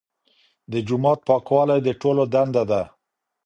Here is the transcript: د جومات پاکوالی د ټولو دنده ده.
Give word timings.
د 0.71 0.73
جومات 0.87 1.19
پاکوالی 1.27 1.79
د 1.83 1.89
ټولو 2.01 2.23
دنده 2.33 2.63
ده. 2.71 2.81